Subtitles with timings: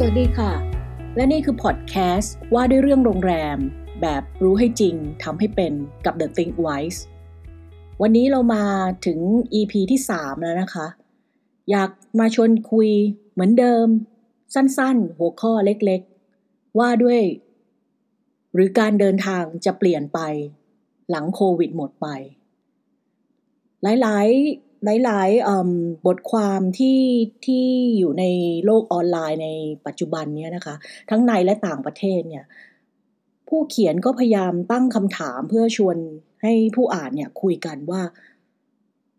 [0.00, 0.52] สวัสดีค่ะ
[1.16, 3.58] และนี่คือพอดแคสต์ว่าด้วยเรื่องโรงแรม
[4.02, 5.72] แบบรู้ให้จริงทำให้เป็น
[6.04, 7.00] กับ The Think Wise
[8.02, 8.64] วันนี้เรามา
[9.06, 9.18] ถึง
[9.54, 10.86] EP ที่ 3 แล้วนะคะ
[11.70, 12.88] อยากมาชวนคุย
[13.32, 13.86] เหมือนเดิม
[14.54, 17.20] สั้นๆ หัวข้อเล็กๆ ว่าด้วย
[18.54, 20.20] หรือการเดินทางจะเปลี่ยนไป
[21.10, 22.06] หลังโควิดหมดไป
[23.82, 24.65] หลายๆ
[25.04, 27.00] หลายๆบทความที่
[27.46, 27.66] ที่
[27.98, 28.24] อยู่ใน
[28.64, 29.48] โลกออนไลน์ใน
[29.86, 30.74] ปัจจุบันนี้นะคะ
[31.10, 32.44] ทั้งในและต่างประเทศเนี่ย
[33.48, 35.96] ผู้เขียนก็พยายามตั้งคำถามเพื่อชวน
[36.42, 38.02] ให้ผู้อ่านเนี่ยคุยกันว่า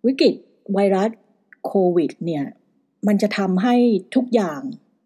[0.06, 0.34] วิกฤต
[0.74, 1.12] ไวรัส
[1.66, 2.46] โควิด เนี่ย
[3.08, 3.76] มันจะทำให้
[4.16, 4.62] ทุกอย่าง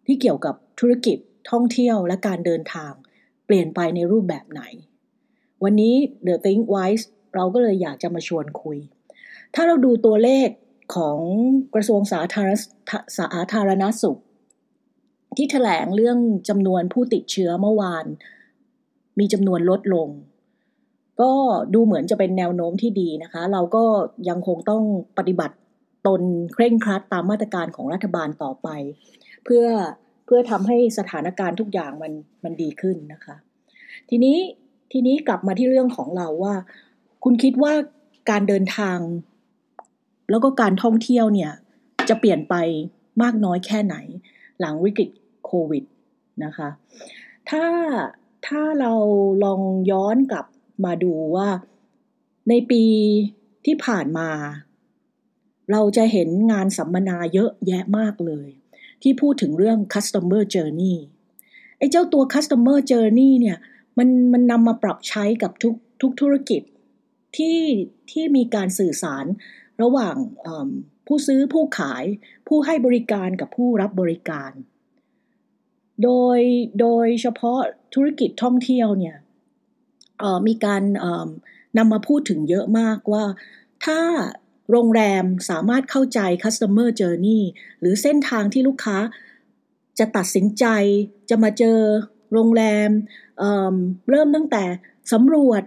[0.06, 1.18] ที่เกี่ยวกับธุรกิจ
[1.50, 2.92] ท่องเที่ยวและการเดินทาง
[3.46, 4.62] เปลี่ยนไปในรูปแบบไหน
[5.62, 5.94] วันนี้
[6.26, 8.78] The Think Wise เราก็เลยอยากจะมาชวนคุย
[9.54, 10.48] ถ้าเราดูตัวเลข
[10.94, 11.18] ของ
[11.74, 12.52] กระทรวงสาธารณ
[13.18, 14.18] สาธารณสุข
[15.36, 18.04] ที่แถลงเรื่องจำนวนผู้ติดเชื้อเมื่อวาน
[19.18, 20.08] มีจำนวนลดลง
[21.20, 21.32] ก็
[21.74, 23.84] ดูเหมือนจะเป็นแนวโน้มที่ดีนะคะ เราก็
[24.28, 24.82] ยังคงต้อง
[25.18, 25.56] ปฏิบัติ
[26.06, 26.22] ตน
[26.54, 28.68] เคร่งครัดตามมาตรการของรัฐบาลต่อไป
[29.44, 29.64] เพื่อ
[30.26, 32.12] เพื่อทำให้สถานการณ์ทุกอย่างมัน
[32.44, 33.36] มันดีขึ้นนะคะ
[34.10, 34.38] ทีนี้
[34.92, 36.54] ทีนี้กลับมาที่เรื่องของเราว่า
[37.24, 37.72] คุณคิดว่า
[38.30, 38.98] การเดินทาง
[40.32, 41.52] แล้วก็การท่องเที่ยวเนี่ย
[42.08, 42.54] จะเปลี่ยนไป
[43.22, 43.96] มากน้อยแค่ไหน
[44.60, 45.08] หลังวิกฤต
[45.44, 45.84] โควิด
[46.44, 46.68] นะคะ
[47.50, 47.64] ถ้า
[48.46, 48.92] ถ้าเรา
[49.44, 49.60] ลอง
[49.90, 50.46] ย้อนกลับ
[50.84, 51.48] มาดูว่า
[52.48, 52.84] ในปี
[53.66, 54.28] ที่ผ่านมา
[55.72, 58.48] เราจะเห็นงานสัมมนาเยอะแยะมากเลย
[59.02, 60.96] ที่พูดถึงเรื่อง customer journey
[61.78, 63.58] ไอ้เจ้าตัว customer journey เนี่ย
[63.98, 66.62] มันมันนำมาปรับใช้กับทุกทุกธุรกิจ
[67.36, 67.58] ที่
[68.10, 69.24] ที่มีการสื่อสาร
[69.82, 70.16] ระหว่าง
[71.06, 72.04] ผู้ซื้อผู้ขาย
[72.48, 74.52] ผู้ให้บริการกับผู้รับบริการ
[76.02, 76.38] โดย
[76.80, 77.60] โดยเฉพาะ
[77.94, 79.16] ธุรกิจท่องเที่ยวเนี่ย
[80.46, 80.82] มีการ
[81.78, 83.24] นำมาพูดถึงเยอะมากว่า
[83.84, 84.00] ถ้า
[84.70, 87.42] โรงแรมสามารถเข้าใจ customer journey
[87.80, 88.98] หรือเส้นทางที่ลูกค้า
[89.98, 90.64] จะตัดสินใจ
[91.30, 91.78] จะมาเจอ
[92.32, 92.90] โรงแรม
[93.38, 94.64] เเริ่มตั้งแต่
[95.12, 95.62] สำรวจ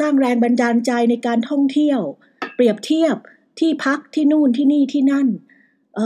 [0.00, 2.00] สร้างแรงบันดาลใจในการท่องเที่ยว
[2.54, 3.16] เปรียบเทียบ
[3.60, 5.28] ที่พักที่นู่นที่นี่ที่นั่น
[5.96, 5.98] เ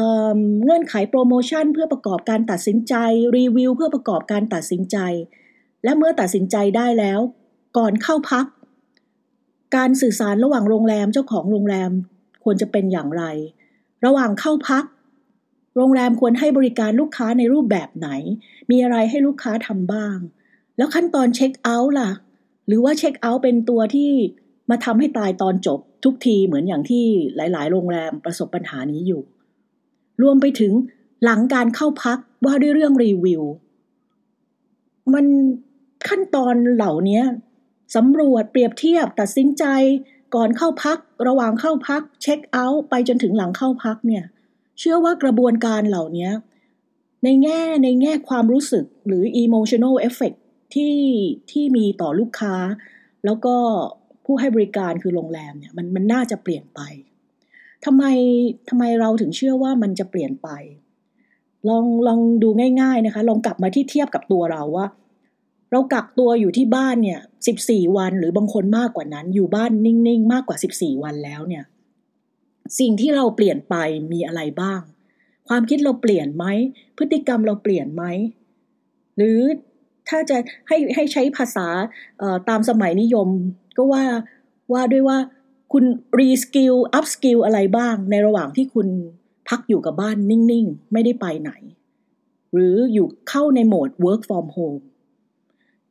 [0.65, 2.94] เงื่อนไขโปรโมชั่นเพื่อประกอบการตัดสินใจ
[3.37, 4.98] รีวิวเพื่อประกอบการตัดสินใจ
[5.84, 7.20] และเมื่อตัดสินใจได้แล้ว
[7.76, 8.47] ก่อนเข้าพัก
[9.76, 11.91] การสื่อสารระหว่างโรงแรมเจ้าของโรงแรม
[12.44, 13.25] ควรจะเป็นอย่างไร
[14.04, 14.84] ระหว่างเข้าพัก
[15.76, 18.09] โรงแรมควรให้บริการลูกค้าในรูปแบบไหน
[18.70, 20.16] มีอะไรให้ลูกค้าทำบ้าง
[20.76, 22.10] แล้วขั้นตอนเช็คเอาท์ล่ะ
[22.66, 24.10] หรือว่าเช็คเอาท์เป็นตัวที่
[24.70, 27.04] มาทำให้ตายตอนจบ ทุกทีเหมือนอย่างที่
[27.37, 29.22] หลาย ๆ โรงแรมประสบปัญหานี้อยู่
[30.22, 30.72] รวมไปถึง
[31.25, 33.42] หลังการเข้าพักว่าด้วยเรื่องรีวิว
[35.14, 35.26] มัน
[36.09, 37.22] ขั้นตอนเหล่านี้
[37.97, 39.64] สำรวจเปรียบเทียบตัดสินใจ
[40.34, 40.98] ก่อนเข้าพัก
[41.28, 44.25] ระหว่างเข้าพัก เช็คเอาท์ไปจนถึงหลังเข้าพักเนี่ย
[44.78, 46.31] เชื่อว่ากระบวนการเหล่านี้
[47.25, 50.38] ในแง่ในแง่ความรู้สึกหรือ emotional effect
[50.75, 50.97] ที่
[51.50, 52.54] ที่มีต่อลูกค้า
[53.25, 53.56] แล้วก็
[54.24, 56.80] ผู้ให้บริการคือโรงแรมเนี่ยมันมันน่าจะเปลี่ยนไป
[57.84, 58.04] ทำไม
[58.68, 60.48] ทำไมเราถึงเชื่อว่ามันจะเปลี่ยนไป
[61.68, 62.48] ลองลองดู
[62.80, 64.86] ง่ายๆนะคะ ลองกลับมาที่เทียบกับตัวเราว่า
[65.70, 71.64] เรากักตัวอยู่ที่บ้านเนี่ยสิบสี่วันหรือบางคนมากกว่านั้น อยู่บ้านนิ่งๆ มากกว่าสิบสี่วันแล้วเนี่ย
[72.78, 73.74] สิ่งที่เราเปลี่ยนไป
[74.12, 74.80] มีอะไรบ้าง
[75.48, 76.44] ความคิดเราเปลี่ยนไหม
[76.98, 78.04] พฤติกรรมเราเปลี่ยนไหม
[79.16, 79.40] หรือ
[80.08, 80.36] ถ้าจะ
[80.68, 81.66] ให้ให้ใช้ภาษา
[82.48, 83.28] ตามสมัยนิยม
[83.76, 84.04] ก็ว่า
[84.72, 85.18] ว่าด้วยว่า
[85.72, 85.84] คุณ
[86.19, 88.88] reskill upskill อะไรบ้าง ในระหว่างที่คุณ
[89.48, 91.52] พักอยู่กับบ้านนิ่ง ๆ ไม่ได้ไปไหน
[92.54, 94.84] หรืออยู่เข้าในโหมด work from home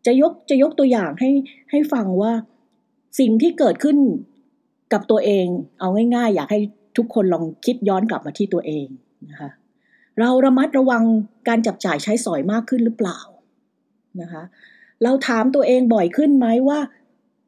[0.05, 1.29] จะยกจะยกตัวอย่างให้
[1.71, 2.33] ให้ฟังว่า
[3.19, 3.97] สิ่งที่เกิดขึ้น
[4.93, 5.45] กับตัวเอง
[5.79, 6.59] เอาง่าย ๆ อยากให้
[6.97, 8.87] ทุกคนลองคิดย้อนกลับมาที่ตัวเอง
[9.29, 9.51] นะคะ
[10.19, 11.03] เราระมัดระวัง
[11.47, 13.19] การจับจ่ายใช้สอยมากขึ้นหรือเปล่า
[14.21, 14.43] นะคะ
[15.03, 16.79] เราถามตัวเองบ่อยขึ้นไหมว่า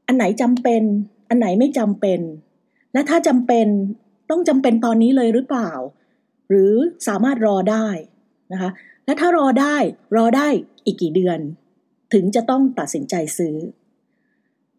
[0.07, 0.83] อันไหนจำเป็น
[1.29, 2.19] อันไหนไม่จำเป็น
[2.93, 3.67] และถ้าจำเป็น
[4.29, 5.71] ต้องจำเป็นตอนนี้เลยหรือเปล่า
[6.49, 6.73] หรือ
[7.07, 7.87] สามารถรอได้
[8.51, 8.69] นะคะ
[9.05, 9.75] และถ้ารอได้
[10.15, 10.47] รอได้
[10.85, 11.39] อีกกี่เดือน
[12.13, 13.55] ถึงจะต้องตัดสินใจซื้อ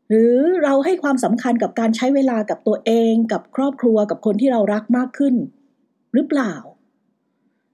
[0.08, 5.34] หรือเราให้ความสำคัญกับการใช้เวลากับตัวเอง กับครอบครัวกับคนที่เรารักมากขึ้น
[6.14, 6.54] หรือเปล่า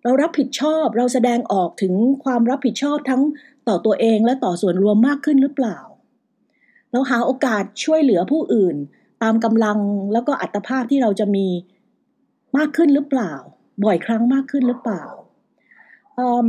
[0.05, 1.95] เรารับผิดชอบเราแสดงออกถึง
[2.25, 3.23] ความรับผิดชอบทั้ง
[3.69, 5.79] ต่อตัวเองและต่อส่วนรวมมากขึ้นหรือเปล่า
[6.93, 8.77] เราหาโอกาสช่วยเหลือผู้อื่น
[9.23, 9.79] ตามกำลัง
[10.13, 11.47] แล้วก็อัตภาพที่เราจะมี
[12.57, 13.33] มากขึ้นหรือเปล่า
[13.85, 15.03] บ่อยครั้งมากขึ้นหรือเปล่า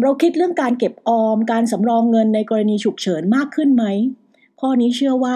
[0.04, 3.86] เราคิดเรื่องการเก็บออม การสำรองเงินในกรณีฉุกเฉินมากขึ้นไหม
[4.60, 5.36] ข้อนี้เชื่อว่า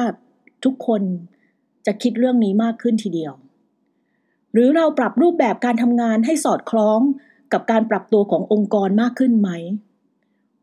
[0.65, 1.01] ทุกคน
[1.85, 3.33] จะคิดเรื่องนี้มากขึ้นทีเดียว
[4.53, 6.99] หรือเราปรับรูปแบบการทำงานให้สอดคล้อง
[7.53, 9.49] กับการปรับตัวขององค์กรมากขึ้นไหม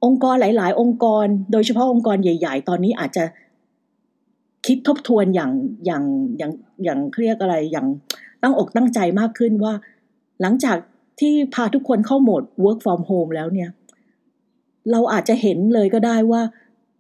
[0.04, 3.24] องค์กรหลาย ๆ องค์กร โดยเฉพาะองค์กรใหญ่ ๆ ตอนนี้อาจจะ
[4.66, 5.50] คิดทบทวนอย่าง
[5.86, 6.04] อย่าง
[6.38, 6.52] อย่าง
[6.84, 7.86] อย่างเรียกอะไรอย่าง
[8.42, 9.74] ตั้งอกตั้งใจมากขึ้นว่า
[10.40, 10.76] หลังจาก
[11.20, 13.70] ที่พาทุกคนเข้าโหมด work from home แล้วเนี่ย
[14.90, 16.42] เราอาจจะเห็นเลยก็ได้ว่า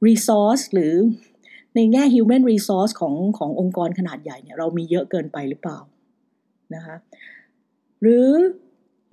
[0.06, 0.94] resource หรือ
[1.74, 5.78] ในแง่ human resource ของขององค์กรขนาดใหญ่เนี่ยเรามีเยอะเกินไปหรือเปล่า
[6.74, 6.96] นะคะ
[8.02, 8.28] หรือ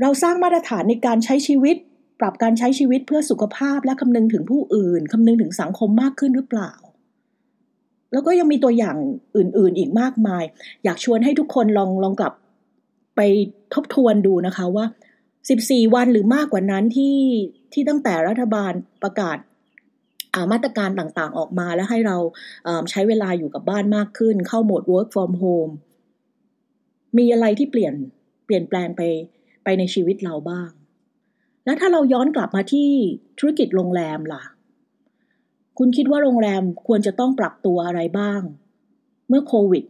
[0.02, 1.76] เราสร้างมาตรฐานในการใช้ชีวิต
[2.20, 6.72] ปรับการใช้ชีวิตเพื่อสุขภาพและคำนึงถึงผู้อื่นคำนึงถึงสังคมมากขึ้นหรือเปล่า
[8.12, 8.98] แล้วก็ยังมีตัวอย่าง
[9.36, 10.44] อื่นๆอีกมากมาย
[10.84, 12.34] อยากชวนให้ทุกคนลองลองกลับ
[13.16, 13.22] ไป
[13.74, 14.86] ทบทวนดูนะคะว่า
[15.40, 17.18] 14 วันหรือมากกว่านั้นที่
[17.74, 18.72] ที่ตั้งแต่รัฐบาล
[19.04, 19.38] ประกาศ
[20.52, 22.18] มาตรการต่างๆออกมาแล้วให้เรา
[22.92, 25.74] ใช้เวลาอยู่กับบ้านมากขึ้น เข้าโหมด work from home
[27.18, 27.94] มีอะไรที่เปลี่ยน
[28.46, 29.02] เปลี่ยนแปลงไป
[29.64, 30.70] ไปในชีวิตเราบ้าง
[31.66, 32.90] แล้วถ้าเราย้อนกลับมาที่
[33.40, 34.44] ธุรกิจโรงแรมล่ะ
[35.84, 38.42] คุณคิดว่าโรงแรมควรจะต้องปรับตัวอะไรบ้าง
[39.28, 39.84] เมื่อโควิด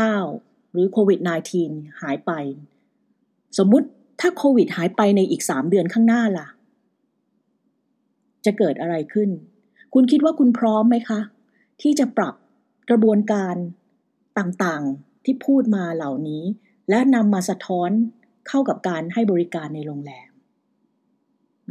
[0.00, 1.18] -19 หรือโควิด
[1.60, 2.30] -19 หายไป
[3.58, 3.88] สมมุติ
[4.20, 6.48] ถ้าโควิดหายไปในอีก3เดือนข้างหน้าล่ะ
[8.44, 9.30] จะเกิดอะไรขึ้น
[9.94, 11.20] คุณคิดว่าคุณพร้อมไหมคะ
[11.82, 12.34] ที่จะปรับ
[12.90, 13.54] กระบวนการ
[14.38, 16.44] ต่างๆที่พูดมาเหล่านี้
[16.90, 17.90] และนำมาสะท้อน
[18.48, 20.33] เข้ากับการให้บริการในโรงแรม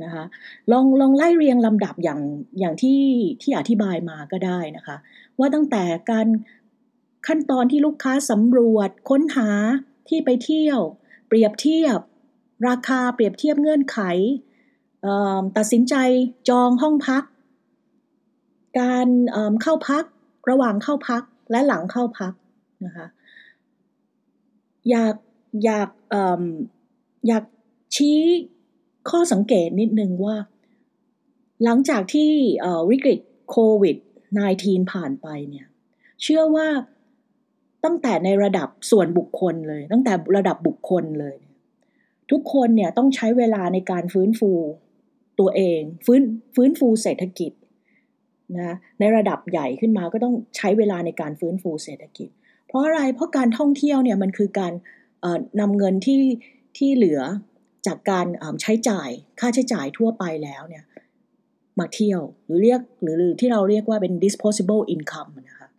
[0.04, 0.24] นะคะ
[0.72, 2.19] ลองลองไล่เรียงลำดับอย่าง
[2.60, 3.01] อย่างที่
[3.42, 4.95] ที่อธิบายมาก็ได้นะคะ
[5.40, 6.28] ว่าตั้งแต่การ
[7.28, 9.50] ขั้นตอนที่ลูกค้าสำรวจ ค้นหา
[10.10, 10.80] ที่ไปเที่ยว
[11.28, 12.00] เปรียบเทียบ
[12.68, 14.00] ราคาเปรียบเทียบเงื่อนไข
[15.57, 15.95] ตัดสินใจ
[16.50, 17.24] จองห้องพัก
[18.80, 19.07] การ
[19.62, 20.06] เข้าพัก
[20.50, 22.34] ระหว่างเข้าพักและหลังเข้าพัก
[22.86, 23.07] นะคะ
[24.90, 25.16] อยาก
[25.63, 25.90] อยาก
[27.28, 27.44] อยาก
[27.95, 28.22] ชี้
[29.09, 30.35] ข้อสังเกตนิดนึงว่า
[31.63, 32.29] หลังจากที่
[32.89, 33.19] วิกฤต
[33.50, 33.97] โควิด
[34.44, 35.67] -19 ผ่านไปเนี่ย
[36.23, 36.67] เชื่อว่า
[37.85, 41.38] ตั้งแต่ในระดับส่วนบุคคลเลย ตั้งแต่ระดับบุคคลเลย
[42.31, 44.51] ทุกคนเนี่ยต้องใช้เวลาในการฟื้นฟู
[45.39, 46.21] ตัวเอง ฟื้น
[46.56, 47.51] ฟื้นฟูเศรษฐกิจ
[48.57, 52.29] นะในระดับใหญ่ขึ้นมาก็ต้องใช้เวลาในการฟื้นฟูเศรษฐกิจ
[52.67, 54.73] เพราะอะไรเพราะการท่องเที่ยวเนี่ยมันคือการ
[55.59, 56.21] นำเงินที่
[56.77, 57.21] ที่เหลือ
[57.88, 58.25] จากการ
[58.62, 59.09] ใช้จ่าย
[59.39, 60.83] ค่าใช้จ่ายทั่วไปแล้วเนี่ย
[61.80, 65.69] มาเที่ยวหรือเรียกหรือที่เราเรียกว่าเป็น disposable income นะคะ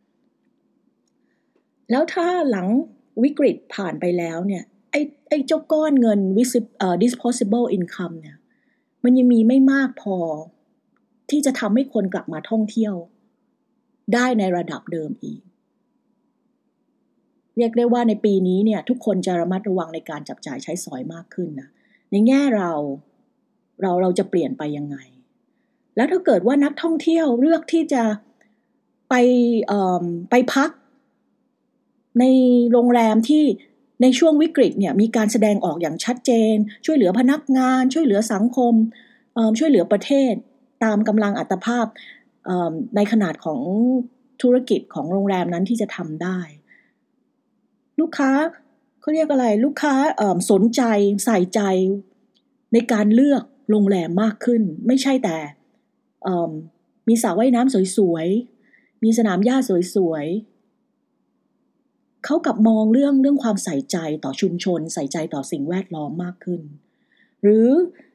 [1.90, 2.66] แล้วถ้าหลัง
[3.22, 6.20] วิกฤตผ่านไปแล้วเนี่ยไอ้ไอ้เจ้าก้อนเงิน
[7.02, 8.36] disposable income เนี่ย
[9.04, 10.16] มันยังมีไม่มากพอ
[11.30, 12.94] ที่จะทำให้คนกลับมาท่องเที่ยว
[14.14, 15.40] ได้ในระดับเดิมอีก
[17.56, 21.68] เรียกได้ว่าในปีนี้เนี่ยทุกคนจะระมัดระวังในการจับจ่ายใช้สอยมากขึ้นนะ
[22.14, 22.72] ในแง่เรา
[23.82, 24.96] เราเราจะเปลี่ยนไปยังไง
[25.96, 28.02] แล้วถ้าเกิดว่านักท่องเที่ยวเลือกที่จะ
[29.08, 29.14] ไป
[30.30, 30.70] ไปพัก
[32.20, 32.24] ใน
[32.72, 33.44] โรงแรมที่
[34.02, 38.74] ในช่วงวิกฤตเนี่ยมีการแสดงออกอย่างชัดเจน ช่วยเหลือพนักงาน ช่วยเหลือสังคม
[39.58, 40.32] ช่วยเหลือประเทศ
[40.84, 41.86] ตามกำลังอัตภาพ
[42.96, 43.60] ในขนาดของ
[44.42, 46.38] ธุรกิจของโรงแรมนั้นที่จะทำได้
[48.00, 48.30] ลูกค้า
[49.04, 49.94] เขาเรียกอะไรลูกค้า
[50.50, 50.82] สนใจ
[51.24, 51.60] ใส่ใจ
[52.72, 55.36] ในการเลือกโรงแรมมากขึ้น ไม่ใช่แต่
[57.08, 59.56] มีสระว่ายน้ำสวยๆ มีสนามหญ้า
[59.94, 66.60] สวยๆ เขากลับมองเรื่องเรื่องความใส่ใจต่อชุมชน ใส่ใจต่อสิ่งแวดล้อมมากขึ้น
[67.42, 67.68] หรือ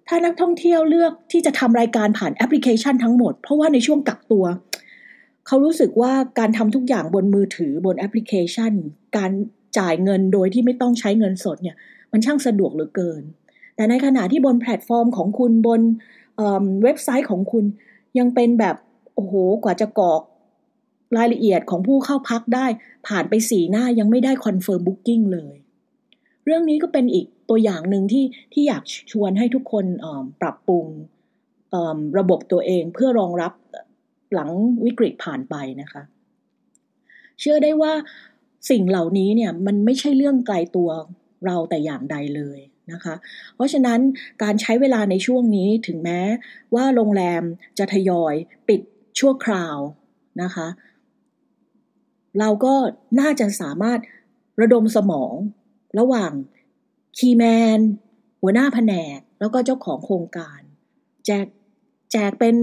[0.07, 4.45] ถ้านักท่องเที่ยวเลือกที่จะทำรายการผ่านแอปพลิเคชันทั้งหมด เพราะว่าในช่วงกักตัว
[5.47, 8.73] เขารู้สึกว่าการทำทุกอย่างบนมือถือบนแอปพลิเคชัน
[9.17, 9.31] การ
[9.77, 11.75] จ่ายเงินโดยที่ไม่ต้องใช้เงินสดเนี่ย
[12.11, 13.23] มันช่างสะดวกเหลือเกิน
[13.75, 15.81] แต่ในขณะที่บนแพลตฟอร์มของคุณบน
[16.83, 17.65] เว็บไซต์ของคุณ
[18.17, 18.75] ยังเป็นแบบ
[19.15, 19.33] โอ้โห
[19.63, 20.21] กว่าจะกรอก
[21.17, 22.65] รายละเอียดของผู้เข้าพักได้
[23.07, 25.55] ผ่านไปสี่หน้ายังไม่ได้ confirm booking เลย
[26.45, 29.85] เรื่องนี้ก็เป็นอีกตัวอย่างหนึ่งที่ที่อยากชวนให้ทุกคน
[30.41, 30.85] ปรับปรุง
[32.19, 33.53] ระบบตัวเองเพื่อรองรับ
[34.33, 34.49] หลัง
[34.85, 36.01] วิกฤตผ่านไปนะคะ
[37.39, 37.93] เชื่อได้ว่า
[38.69, 40.89] สิ่งเหล่านี้เนี่ยมันไม่ใช่เรื่องไกลตัว
[41.45, 42.59] เราแต่อย่างใดเลย
[42.91, 43.15] นะคะ
[43.55, 43.99] เพราะฉะนั้น
[44.43, 46.21] การใช้เวลาในช่วงนี้ถึงแม้
[46.75, 47.43] ว่าโรงแรม
[47.77, 48.35] จะทยอย
[48.67, 48.81] ปิด
[49.19, 49.77] ชั่วคราว
[50.41, 50.67] นะคะ
[52.39, 52.73] เราก็
[53.19, 53.99] น่าจะสามารถ
[54.61, 55.33] ระดมสมอง
[55.99, 56.31] ระหว่าง
[57.17, 57.43] คีแม
[57.77, 57.79] น
[58.41, 60.61] หัวหน้าแผนก แล้วก็เจ้าของโครงการ
[61.25, 61.47] แจก
[62.11, 62.55] แจกเป็น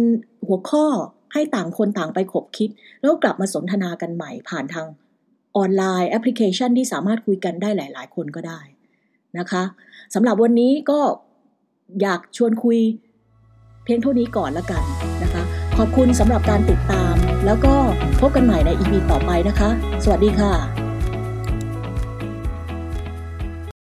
[0.47, 0.87] หัวข้อ
[1.33, 4.87] ให้ต่างคนต่างไปขบคิด แล้วกลับมาสนทนากันใหม่ผ่านทาง
[5.57, 8.61] ออนไลน์แอปพลิเคชันที่สามารถคุยกันได้หลาย ๆ คนก็ได้
[9.39, 9.63] นะคะ
[10.15, 11.01] สำหรับวันนี้ก็
[12.03, 12.79] อยากชวนคุย
[13.85, 14.85] เพียงเท่านี้ก่อนละกัน
[15.23, 15.43] นะคะ
[15.77, 17.15] ขอบคุณสำหรับการติดตาม
[17.47, 17.75] แล้วก็
[18.21, 19.71] พบกันใหม่ใน EP ต่อไปนะคะ
[20.05, 20.86] สวัสดีค่ะ